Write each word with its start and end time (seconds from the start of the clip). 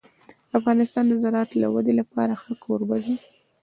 افغانستان 0.59 1.03
د 1.07 1.13
زراعت 1.23 1.49
د 1.59 1.63
ودې 1.75 1.93
لپاره 2.01 2.33
ښه 2.41 2.53
کوربه 2.63 2.95
دی. 3.03 3.15